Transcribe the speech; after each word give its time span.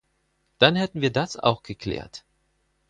Dann 0.57 0.75
hätten 0.77 1.01
wir 1.01 1.11
das 1.11 1.37
auch 1.37 1.61
geklärt. 1.61 2.25